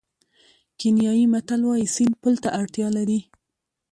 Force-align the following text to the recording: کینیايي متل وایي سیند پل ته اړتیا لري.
کینیايي 0.79 1.25
متل 1.33 1.61
وایي 1.67 1.87
سیند 1.95 2.15
پل 2.21 2.35
ته 2.43 2.49
اړتیا 2.59 2.87
لري. 2.97 3.19